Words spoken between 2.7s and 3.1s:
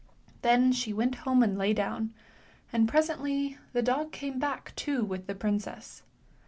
and